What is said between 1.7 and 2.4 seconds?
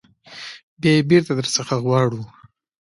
غواړو.